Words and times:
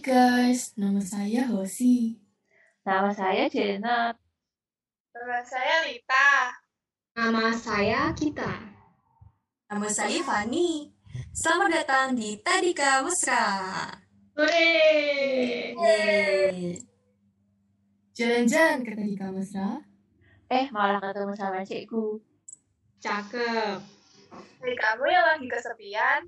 guys, 0.00 0.72
nama 0.80 0.96
saya 1.04 1.44
Hosi. 1.52 2.16
Nama 2.88 3.12
saya 3.12 3.44
Jenat. 3.52 4.16
Nama 5.12 5.44
saya 5.44 5.84
Lita. 5.84 6.56
Nama 7.12 7.52
saya 7.52 8.08
Kita. 8.16 8.48
Nama 9.68 9.88
saya 9.92 10.24
Fani. 10.24 10.88
Selamat 11.36 11.84
datang 11.84 12.16
di 12.16 12.40
Tadika 12.40 13.04
Mesra. 13.04 13.92
Hore! 14.40 14.72
Jalan-jalan 18.16 18.80
ke 18.80 18.90
Tadika 18.96 19.28
Mesra. 19.36 19.84
Eh, 20.48 20.72
malah 20.72 21.12
ketemu 21.12 21.34
sama 21.36 21.60
cikgu. 21.60 22.16
Cakep. 23.04 23.84
Jadi 24.64 24.74
kamu 24.80 25.04
yang 25.12 25.26
lagi 25.28 25.44
kesepian, 25.44 26.24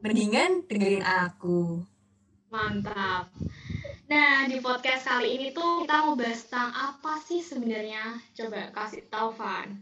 Mendingan 0.00 0.64
dengerin 0.64 1.04
aku. 1.04 1.84
Mantap. 2.50 3.30
Nah, 4.10 4.42
di 4.50 4.58
podcast 4.58 5.06
kali 5.06 5.38
ini 5.38 5.46
tuh 5.54 5.86
kita 5.86 6.02
mau 6.02 6.18
bahas 6.18 6.42
tentang 6.42 6.74
apa 6.74 7.22
sih 7.22 7.38
sebenarnya? 7.46 8.18
Coba 8.34 8.74
kasih 8.74 9.06
tahu, 9.06 9.30
Van. 9.38 9.78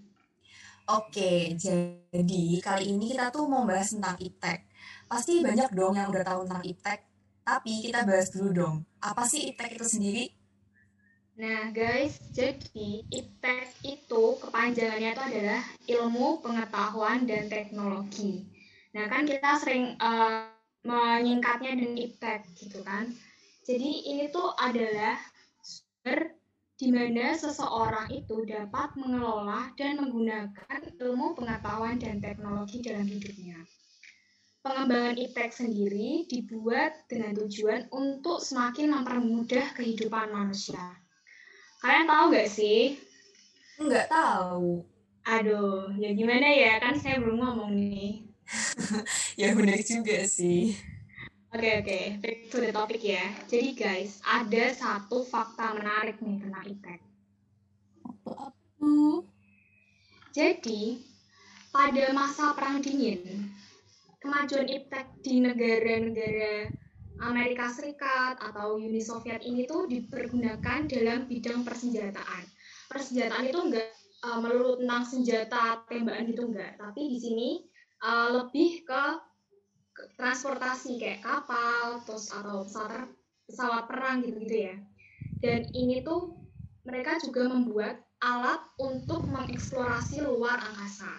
Oke, 0.85 1.57
jadi 1.57 2.45
kali 2.61 2.93
ini 2.93 3.17
kita 3.17 3.33
tuh 3.33 3.49
mau 3.49 3.65
bahas 3.65 3.97
tentang 3.97 4.21
iptek. 4.21 4.69
Pasti 5.09 5.41
banyak 5.41 5.73
dong 5.73 5.97
yang 5.97 6.13
udah 6.13 6.21
tahu 6.21 6.45
tentang 6.45 6.65
iptek. 6.69 7.01
Tapi 7.41 7.73
kita 7.89 8.05
bahas 8.05 8.29
dulu 8.29 8.51
dong. 8.53 8.77
Apa 9.01 9.25
sih 9.25 9.49
iptek 9.49 9.81
itu 9.81 9.89
sendiri? 9.89 10.25
Nah, 11.41 11.73
guys, 11.73 12.21
jadi 12.37 13.09
IPTEK 13.09 13.97
itu 13.97 14.25
kepanjangannya 14.45 15.17
itu 15.17 15.23
adalah 15.25 15.63
Ilmu 15.89 16.45
Pengetahuan 16.45 17.25
dan 17.25 17.49
Teknologi. 17.49 18.45
Nah, 18.93 19.09
kan 19.09 19.25
kita 19.25 19.57
sering 19.57 19.97
eh, 19.97 20.58
menyingkatnya 20.89 21.77
dengan 21.77 21.97
IPTEK 22.01 22.41
gitu 22.57 22.81
kan. 22.81 23.13
Jadi 23.69 24.09
ini 24.09 24.33
tuh 24.33 24.57
adalah 24.57 25.21
sumber 25.61 26.33
di 26.79 26.89
mana 26.89 27.37
seseorang 27.37 28.09
itu 28.09 28.49
dapat 28.49 28.97
mengelola 28.97 29.69
dan 29.77 30.01
menggunakan 30.01 30.81
ilmu 30.97 31.37
pengetahuan 31.37 32.01
dan 32.01 32.25
teknologi 32.25 32.81
dalam 32.81 33.05
hidupnya. 33.05 33.61
Pengembangan 34.65 35.21
IPTEK 35.21 35.51
sendiri 35.53 36.25
dibuat 36.31 37.05
dengan 37.11 37.37
tujuan 37.45 37.93
untuk 37.93 38.41
semakin 38.41 38.95
mempermudah 38.95 39.77
kehidupan 39.77 40.33
manusia. 40.33 40.97
Kalian 41.85 42.09
tahu 42.09 42.25
gak 42.35 42.51
sih? 42.51 42.99
Enggak 43.79 44.09
tahu. 44.11 44.83
Aduh, 45.29 45.93
ya 46.01 46.11
gimana 46.17 46.49
ya? 46.49 46.81
Kan 46.81 46.97
saya 46.99 47.21
belum 47.21 47.39
ngomong 47.45 47.71
nih. 47.77 48.28
Ya 49.41 49.55
bener 49.55 49.81
juga 49.85 50.25
sih. 50.25 50.75
Oke, 51.49 51.81
oke. 51.81 52.01
Back 52.21 52.39
to 52.53 52.57
the 52.61 52.71
topic 52.73 53.01
ya. 53.01 53.25
Jadi 53.49 53.73
guys, 53.73 54.21
ada 54.25 54.69
satu 54.77 55.25
fakta 55.25 55.73
menarik 55.73 56.21
nih 56.21 56.45
tentang 56.45 56.65
IPTEK. 56.69 57.01
Uh, 58.85 59.25
Jadi, 60.37 61.01
pada 61.73 62.13
masa 62.13 62.53
Perang 62.53 62.85
Dingin, 62.85 63.49
kemajuan 64.21 64.69
IPTEK 64.69 65.07
di 65.25 65.35
negara-negara 65.41 66.69
Amerika 67.25 67.67
Serikat 67.73 68.39
atau 68.39 68.79
Uni 68.79 69.03
Soviet 69.03 69.43
ini 69.43 69.67
tuh 69.67 69.91
dipergunakan 69.91 70.87
dalam 70.87 71.27
bidang 71.27 71.67
persenjataan. 71.67 72.45
Persenjataan 72.93 73.51
itu 73.51 73.59
enggak 73.59 73.91
uh, 74.23 74.39
melulu 74.39 74.79
tentang 74.79 75.03
senjata 75.03 75.83
tembakan 75.91 76.31
gitu 76.31 76.43
enggak, 76.47 76.79
tapi 76.79 77.11
di 77.11 77.19
sini 77.19 77.49
uh, 78.03 78.29
lebih 78.43 78.87
ke, 78.87 79.05
transportasi 80.15 81.03
kayak 81.03 81.23
kapal, 81.27 82.03
terus 82.07 82.31
atau 82.31 82.63
pesawat 82.63 83.11
pesawat 83.49 83.85
perang 83.91 84.23
gitu-gitu 84.23 84.71
ya. 84.71 84.77
Dan 85.43 85.67
ini 85.75 86.03
tuh 86.03 86.39
mereka 86.87 87.19
juga 87.23 87.51
membuat 87.51 87.99
alat 88.23 88.63
untuk 88.79 89.27
mengeksplorasi 89.27 90.23
luar 90.23 90.59
angkasa. 90.59 91.11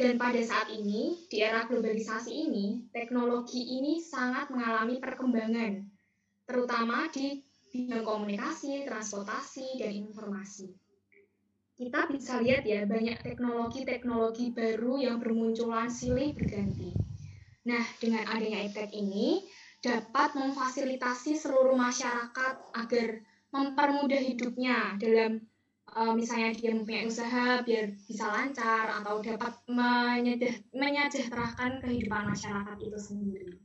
Dan 0.00 0.16
pada 0.16 0.40
saat 0.40 0.72
ini, 0.72 1.28
di 1.28 1.44
era 1.44 1.68
globalisasi 1.68 2.32
ini, 2.32 2.88
teknologi 2.88 3.60
ini 3.76 4.00
sangat 4.00 4.48
mengalami 4.48 4.96
perkembangan, 4.96 5.84
terutama 6.48 7.12
di 7.12 7.44
bidang 7.68 8.08
komunikasi, 8.08 8.88
transportasi, 8.88 9.76
dan 9.76 9.92
informasi. 9.92 10.72
Kita 11.80 12.12
bisa 12.12 12.44
lihat 12.44 12.68
ya, 12.68 12.84
banyak 12.84 13.24
teknologi-teknologi 13.24 14.52
baru 14.52 15.00
yang 15.00 15.16
bermunculan 15.16 15.88
silih 15.88 16.36
berganti. 16.36 16.92
Nah, 17.64 17.80
dengan 17.96 18.28
adanya 18.28 18.68
IPTEK 18.68 18.92
ini, 19.00 19.48
dapat 19.80 20.36
memfasilitasi 20.36 21.40
seluruh 21.40 21.72
masyarakat 21.72 22.54
agar 22.76 23.24
mempermudah 23.48 24.20
hidupnya 24.20 25.00
dalam 25.00 25.40
uh, 25.96 26.12
misalnya 26.12 26.52
dia 26.52 26.76
mempunyai 26.76 27.08
usaha 27.08 27.64
biar 27.64 27.96
bisa 28.04 28.28
lancar 28.28 29.00
atau 29.00 29.24
dapat 29.24 29.52
menyejahterakan 30.76 31.80
kehidupan 31.80 32.28
masyarakat 32.28 32.76
itu 32.76 32.98
sendiri. 33.00 33.56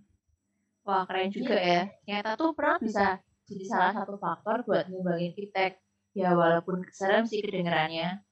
Wah, 0.88 1.03
keren 1.03 1.36
juga 1.36 1.59
ya. 1.59 1.92
Ternyata 2.08 2.40
tuh 2.40 2.56
perang 2.56 2.80
bisa 2.80 3.20
jadi 3.44 3.66
salah 3.68 3.92
satu 3.92 4.16
faktor 4.16 4.64
buat 4.64 4.88
ngembangin 4.88 5.36
iptek. 5.36 5.84
Ya, 6.16 6.31
walaupun 6.31 6.88
serem 6.96 7.28
sih 7.28 7.44
kedengarannya. 7.44 8.24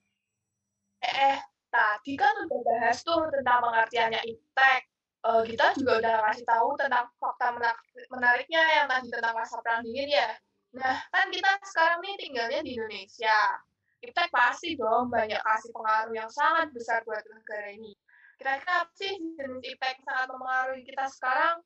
eh, 1.03 1.35
tadi 1.67 2.15
kan 2.15 2.31
udah 2.47 2.59
bahas 2.63 3.03
tuh 3.03 3.27
tentang 3.27 3.59
pengertiannya 3.59 4.23
iptek. 4.23 4.81
Eh, 5.23 5.43
kita 5.51 5.75
juga 5.75 5.99
udah 5.99 6.15
ngasih 6.23 6.47
tahu 6.47 6.69
tentang 6.79 7.11
fakta 7.19 7.59
menariknya 8.07 8.63
yang 8.79 8.87
tadi 8.87 9.11
tentang 9.11 9.35
masa 9.35 9.59
perang 9.59 9.83
dingin 9.83 10.15
ya. 10.15 10.31
Nah, 10.79 10.95
kan 11.11 11.27
kita 11.27 11.59
sekarang 11.67 11.99
nih 12.07 12.15
tinggalnya 12.23 12.59
di 12.63 12.71
Indonesia. 12.79 13.39
Iptek 13.99 14.31
pasti 14.31 14.79
dong 14.79 15.11
banyak 15.11 15.43
kasih 15.43 15.71
pengaruh 15.75 16.15
yang 16.15 16.31
sangat 16.31 16.71
besar 16.71 17.03
buat 17.03 17.23
negara 17.27 17.67
ini. 17.71 17.91
Kira-kira 18.39 18.87
apa 18.87 18.91
sih 18.95 19.11
jenis 19.11 19.63
iptek 19.63 19.99
sangat 20.07 20.31
mempengaruhi 20.31 20.87
kita 20.87 21.03
sekarang? 21.11 21.59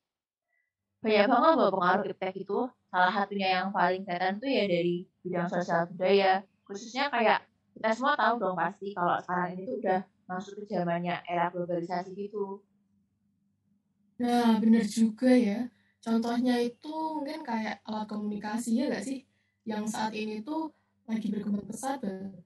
Banyak 1.02 1.26
banget 1.30 1.54
loh 1.62 1.70
pengaruh 1.78 2.06
iptek 2.10 2.36
itu. 2.42 2.60
Salah 2.88 3.12
satunya 3.12 3.60
yang 3.60 3.68
paling 3.76 4.08
kelihatan 4.08 4.40
tuh 4.40 4.48
ya 4.48 4.64
dari 4.64 5.04
bidang 5.24 5.48
sosial 5.52 5.84
budaya. 5.92 6.44
Khususnya 6.64 7.12
kayak 7.12 7.44
kita 7.76 7.90
semua 7.94 8.16
tahu 8.16 8.36
dong 8.40 8.56
pasti 8.56 8.96
kalau 8.96 9.20
sekarang 9.22 9.50
ini 9.54 9.64
tuh 9.68 9.76
udah 9.84 10.02
masuk 10.28 10.54
ke 10.60 10.64
zamannya 10.72 11.16
era 11.24 11.48
globalisasi 11.52 12.12
gitu. 12.16 12.64
nah, 14.18 14.58
bener 14.58 14.82
juga 14.88 15.30
ya. 15.30 15.70
Contohnya 16.02 16.58
itu 16.58 16.90
mungkin 16.90 17.46
kayak 17.46 17.86
alat 17.86 18.08
komunikasi 18.10 18.82
ya 18.82 18.90
nggak 18.90 19.06
sih? 19.06 19.28
Yang 19.68 19.84
saat 19.94 20.14
ini 20.16 20.42
tuh 20.42 20.72
lagi 21.06 21.28
berkembang 21.30 21.68
pesat 21.68 22.02
banget. 22.02 22.42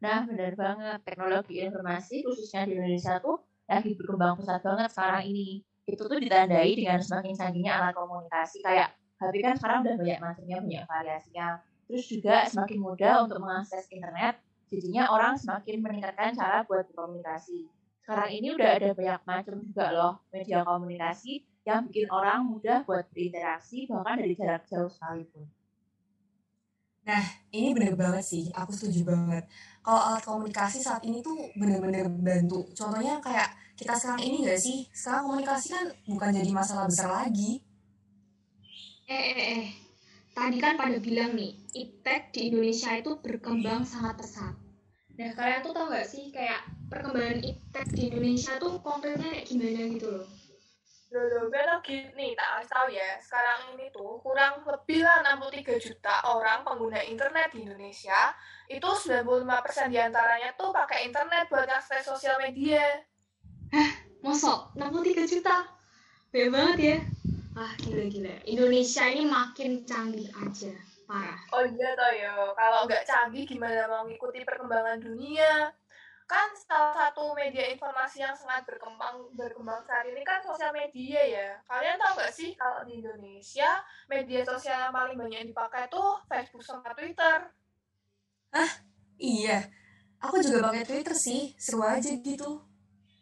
Nah, 0.00 0.24
benar 0.24 0.52
banget. 0.56 0.98
Teknologi 1.04 1.60
informasi 1.60 2.24
khususnya 2.24 2.64
di 2.64 2.78
Indonesia 2.78 3.20
tuh 3.20 3.44
lagi 3.68 3.92
berkembang 3.92 4.40
pesat 4.40 4.64
banget 4.64 4.88
sekarang 4.88 5.24
ini. 5.28 5.60
Itu 5.84 6.08
tuh 6.08 6.16
ditandai 6.16 6.72
dengan 6.72 7.02
semakin 7.04 7.34
canggihnya 7.36 7.72
alat 7.76 7.92
komunikasi. 7.92 8.64
Kayak 8.64 8.96
HP 9.20 9.34
kan 9.44 9.54
sekarang 9.60 9.78
udah 9.84 9.94
banyak 10.00 10.18
macamnya, 10.24 10.58
banyak 10.64 10.84
variasinya. 10.88 11.48
Terus 11.84 12.04
juga 12.08 12.48
semakin 12.48 12.78
mudah 12.80 13.14
untuk 13.28 13.38
mengakses 13.44 13.84
internet. 13.92 14.40
Jadinya 14.72 15.12
orang 15.12 15.36
semakin 15.36 15.76
meningkatkan 15.84 16.32
cara 16.32 16.64
buat 16.64 16.88
berkomunikasi. 16.88 17.68
Sekarang 18.00 18.30
ini 18.32 18.48
udah 18.56 18.70
ada 18.80 18.88
banyak 18.96 19.20
macam 19.28 19.56
juga 19.60 19.86
loh 19.92 20.14
media 20.32 20.64
komunikasi 20.64 21.44
yang 21.68 21.84
bikin 21.90 22.08
orang 22.08 22.48
mudah 22.48 22.82
buat 22.88 23.04
berinteraksi 23.12 23.84
bahkan 23.86 24.16
dari 24.16 24.32
jarak 24.32 24.64
jauh 24.66 24.88
sekalipun. 24.88 25.44
Ini 27.50 27.74
bener 27.74 27.98
banget 27.98 28.22
sih, 28.22 28.44
aku 28.54 28.70
setuju 28.70 29.10
banget. 29.10 29.44
Kalau 29.82 29.98
alat 29.98 30.22
komunikasi 30.22 30.78
saat 30.78 31.02
ini 31.02 31.18
tuh 31.18 31.34
bener-bener 31.58 32.06
bantu. 32.06 32.62
Contohnya 32.70 33.18
kayak 33.18 33.50
kita 33.74 33.98
sekarang 33.98 34.22
ini 34.22 34.46
gak 34.46 34.60
sih? 34.60 34.86
Sekarang 34.94 35.26
komunikasi 35.26 35.66
kan 35.74 35.84
bukan 36.06 36.30
jadi 36.30 36.50
masalah 36.54 36.86
besar 36.86 37.10
lagi. 37.10 37.58
Eh, 39.10 39.18
eh, 39.18 39.38
eh. 39.58 39.64
Tadi 40.30 40.62
kan 40.62 40.78
pada 40.78 40.94
bilang 41.02 41.34
nih, 41.34 41.50
IPTEK 41.74 42.30
di 42.30 42.40
Indonesia 42.54 42.94
itu 42.94 43.18
berkembang 43.18 43.82
sangat 43.82 44.22
pesat. 44.22 44.54
Nah, 45.18 45.34
kalian 45.34 45.66
tuh 45.66 45.74
tau 45.74 45.90
gak 45.90 46.06
sih 46.06 46.30
kayak 46.30 46.62
perkembangan 46.86 47.42
IPTEK 47.42 47.86
di 47.90 48.02
Indonesia 48.06 48.54
tuh 48.62 48.78
konkretnya 48.78 49.34
kayak 49.34 49.50
gimana 49.50 49.82
gitu 49.98 50.08
loh? 50.14 50.26
Loh, 51.10 51.24
loh, 51.26 51.44
belok 51.50 51.82
gini, 51.82 52.38
tak 52.38 52.62
kasih 52.62 52.70
tahu 52.70 52.88
ya. 52.94 53.10
Sekarang 53.18 53.60
ini 53.74 53.90
tuh 53.90 54.22
kurang 54.22 54.62
lebih 54.62 55.02
lah 55.02 55.26
63 55.26 55.82
juta 55.82 56.14
orang 56.30 56.62
pengguna 56.62 57.02
internet 57.02 57.50
di 57.50 57.66
Indonesia. 57.66 58.30
Itu 58.70 58.94
95% 58.94 59.90
di 59.90 59.98
antaranya 59.98 60.54
tuh 60.54 60.70
pakai 60.70 61.10
internet 61.10 61.50
buat 61.50 61.66
akses 61.66 62.06
sosial 62.06 62.38
media. 62.38 63.02
Mosok, 64.22 64.78
63 64.78 65.26
juta? 65.26 65.66
Banyak 66.30 66.50
banget 66.54 66.78
ya. 66.78 66.98
Ah, 67.58 67.74
gila-gila. 67.82 68.34
Indonesia 68.46 69.04
ini 69.10 69.24
makin 69.26 69.82
canggih 69.82 70.30
aja. 70.38 70.74
Parah. 71.10 71.40
Oh 71.50 71.66
iya 71.66 71.90
toh 71.98 72.12
yo, 72.14 72.54
kalau 72.54 72.86
nggak 72.86 73.02
canggih 73.02 73.42
gimana 73.42 73.90
mau 73.90 74.06
ngikuti 74.06 74.46
perkembangan 74.46 75.02
dunia? 75.02 75.74
kan 76.30 76.54
salah 76.54 76.94
satu 76.94 77.34
media 77.34 77.66
informasi 77.74 78.22
yang 78.22 78.38
sangat 78.38 78.62
berkembang 78.62 79.34
berkembang 79.34 79.82
saat 79.82 80.06
ini 80.06 80.22
kan 80.22 80.38
sosial 80.38 80.70
media 80.70 81.18
ya. 81.26 81.48
Kalian 81.66 81.98
tahu 81.98 82.22
nggak 82.22 82.30
sih 82.30 82.54
kalau 82.54 82.86
di 82.86 83.02
Indonesia 83.02 83.82
media 84.06 84.46
sosial 84.46 84.78
yang 84.78 84.94
paling 84.94 85.18
banyak 85.18 85.42
yang 85.42 85.50
dipakai 85.50 85.90
tuh 85.90 86.22
Facebook 86.30 86.62
sama 86.62 86.94
Twitter. 86.94 87.50
Iya, 89.20 89.68
aku 90.22 90.38
juga 90.38 90.70
pakai 90.70 90.86
Twitter 90.86 91.12
sih, 91.18 91.52
seru 91.58 91.82
aja 91.82 92.14
gitu. 92.14 92.62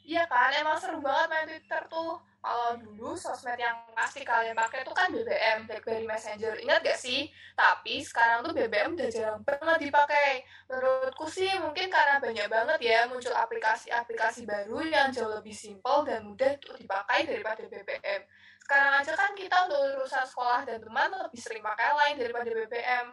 Iya 0.08 0.24
kan, 0.24 0.48
emang 0.56 0.80
seru 0.80 1.04
banget 1.04 1.28
main 1.28 1.44
Twitter 1.44 1.84
tuh. 1.84 2.16
Kalau 2.40 2.80
dulu 2.80 3.12
sosmed 3.12 3.60
yang 3.60 3.76
pasti 3.92 4.24
kalian 4.24 4.56
pakai 4.56 4.80
tuh 4.80 4.96
kan 4.96 5.12
BBM, 5.12 5.68
BlackBerry 5.68 6.08
Messenger. 6.08 6.56
Ingat 6.64 6.80
gak 6.80 6.96
sih? 6.96 7.28
Tapi 7.52 8.00
sekarang 8.00 8.40
tuh 8.40 8.56
BBM 8.56 8.96
udah 8.96 9.08
jarang 9.12 9.44
banget 9.44 9.78
dipakai. 9.84 10.48
Menurutku 10.64 11.28
sih 11.28 11.52
mungkin 11.60 11.92
karena 11.92 12.16
banyak 12.24 12.48
banget 12.48 12.78
ya 12.80 13.04
muncul 13.04 13.36
aplikasi-aplikasi 13.36 14.48
baru 14.48 14.80
yang 14.88 15.12
jauh 15.12 15.28
lebih 15.28 15.52
simpel 15.52 16.08
dan 16.08 16.24
mudah 16.24 16.56
untuk 16.56 16.80
dipakai 16.80 17.28
daripada 17.28 17.68
BBM. 17.68 18.24
Sekarang 18.64 18.92
aja 19.04 19.12
kan 19.12 19.36
kita 19.36 19.68
untuk 19.68 19.80
urusan 19.92 20.24
sekolah 20.24 20.64
dan 20.64 20.80
teman 20.80 21.12
lebih 21.20 21.40
sering 21.42 21.60
pakai 21.60 21.92
lain 21.92 22.16
daripada 22.16 22.48
BBM. 22.48 23.06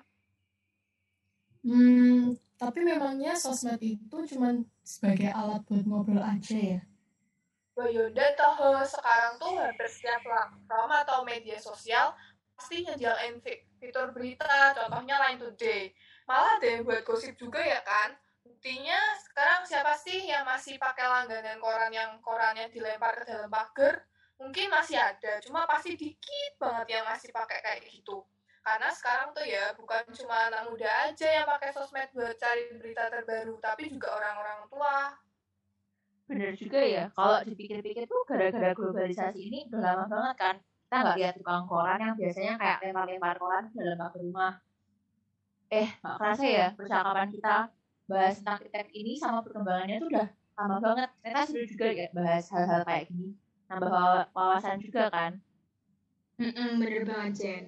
Hmm, 1.68 2.39
tapi 2.56 2.80
memangnya 2.88 3.36
sosmed 3.36 3.83
itu 3.83 4.15
cuma 4.31 4.56
sebagai 4.85 5.33
alat 5.33 5.65
buat 5.65 5.83
ngobrol 5.89 6.21
aja 6.21 6.77
ya? 6.77 6.81
Bayonda 7.75 8.23
tahu 8.39 8.79
sekarang 8.87 9.35
tuh 9.35 9.59
hampir 9.59 9.89
setiap 9.91 10.23
platform 10.23 10.89
atau 11.03 11.27
media 11.27 11.59
sosial 11.59 12.15
pasti 12.55 12.87
nyediain 12.87 13.35
fitur 13.81 14.15
berita, 14.15 14.71
contohnya 14.71 15.19
Line 15.19 15.43
Today. 15.43 15.91
Malah 16.23 16.55
deh 16.63 16.79
buat 16.87 17.03
gosip 17.03 17.35
juga 17.35 17.59
ya 17.59 17.83
kan. 17.83 18.15
Buktinya 18.47 18.95
sekarang 19.27 19.67
siapa 19.67 19.91
sih 19.99 20.23
yang 20.29 20.47
masih 20.47 20.79
pakai 20.79 21.03
langganan 21.03 21.59
koran 21.59 21.91
yang 21.91 22.15
korannya 22.23 22.71
dilempar 22.71 23.19
ke 23.19 23.27
dalam 23.27 23.51
pagar? 23.51 24.07
Mungkin 24.39 24.67
masih 24.67 24.99
ada, 24.99 25.39
cuma 25.43 25.63
pasti 25.67 25.95
dikit 25.95 26.51
banget 26.59 26.99
yang 26.99 27.03
masih 27.07 27.31
pakai 27.31 27.59
kayak 27.59 27.87
gitu. 27.87 28.23
Karena 28.65 28.89
sekarang 28.89 29.29
tuh 29.38 29.45
ya 29.45 29.77
bukan 29.77 30.09
cuma 30.09 30.50
anak 30.50 30.65
muda 30.65 30.89
aja 31.06 31.27
yang 31.29 31.45
pakai 31.45 31.69
sosmed 31.69 32.09
buat 32.17 32.33
cari 32.33 32.73
berita 32.81 33.13
terbaru, 33.13 33.62
tapi 33.62 33.94
juga 33.94 34.17
orang-orang 34.17 34.65
tua. 34.73 35.13
Bener 36.25 36.57
juga 36.57 36.81
ya, 36.81 37.13
kalau 37.13 37.45
dipikir-pikir 37.45 38.09
tuh 38.09 38.25
gara-gara 38.25 38.73
globalisasi 38.73 39.38
ini 39.38 39.69
udah 39.69 39.81
lama 39.85 40.06
banget 40.09 40.35
kan. 40.41 40.56
Kita 40.57 40.95
nggak 40.97 41.17
lihat 41.21 41.33
tukang 41.38 41.69
koran 41.69 42.00
yang 42.01 42.15
biasanya 42.17 42.53
kayak 42.57 42.77
lempar-lempar 42.81 43.35
koran 43.38 43.63
ke 43.69 43.77
dalam 43.77 43.97
pagar 44.01 44.21
rumah. 44.25 44.53
Eh, 45.69 45.88
nggak 46.01 46.15
kerasa 46.18 46.44
ya 46.50 46.68
percakapan 46.73 47.27
kita 47.29 47.56
bahas 48.09 48.33
tentang 48.41 48.59
iptek 48.65 48.89
ini 48.97 49.13
sama 49.21 49.45
perkembangannya 49.45 49.97
tuh 50.01 50.09
udah 50.09 50.27
lama 50.57 50.77
banget. 50.81 51.09
Ternyata 51.21 51.41
seru 51.45 51.65
juga 51.69 51.88
ya 51.94 52.07
bahas 52.18 52.45
hal-hal 52.50 52.81
kayak 52.81 53.06
gini. 53.13 53.29
Nambah 53.69 53.89
wawasan 54.33 54.81
juga 54.81 55.13
kan. 55.13 55.38
Mm-mm, 56.41 56.81
bener 56.81 57.03
banget 57.07 57.33
Jen. 57.38 57.65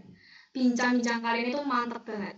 Bincang-bincang 0.58 1.22
kali 1.22 1.38
ini 1.46 1.52
tuh 1.54 1.66
mantep 1.70 2.02
banget. 2.02 2.36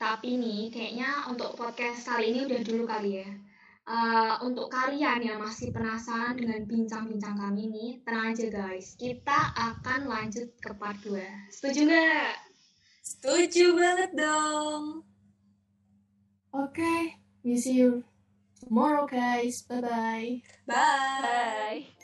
Tapi 0.00 0.40
nih, 0.40 0.72
kayaknya 0.72 1.28
untuk 1.28 1.52
podcast 1.52 2.08
kali 2.08 2.32
ini 2.32 2.48
udah 2.48 2.60
dulu 2.64 2.84
kali 2.88 3.20
ya. 3.20 3.30
Uh, 3.88 4.36
untuk 4.44 4.68
kalian 4.68 5.20
yang 5.24 5.40
masih 5.40 5.72
penasaran 5.72 6.36
dengan 6.36 6.64
bincang-bincang 6.64 7.36
kami 7.36 7.68
ini, 7.68 7.86
tenang 8.04 8.32
aja 8.32 8.46
guys. 8.48 8.96
Kita 8.96 9.52
akan 9.56 10.08
lanjut 10.08 10.48
ke 10.60 10.72
part 10.76 10.96
2. 11.04 11.52
Setuju 11.52 11.80
nggak? 11.88 12.32
Setuju 13.04 13.64
banget 13.76 14.10
dong. 14.16 15.04
Oke, 16.52 16.80
okay, 16.80 17.00
we 17.44 17.56
see 17.60 17.80
you 17.80 18.04
tomorrow 18.60 19.08
guys. 19.08 19.64
Bye-bye. 19.64 20.44
Bye. 20.64 21.24
Bye. 21.24 21.97